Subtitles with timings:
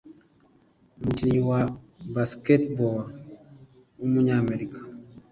[0.97, 1.61] umukinnyi wa
[2.15, 2.99] basketball
[3.97, 4.79] w’umunyamerika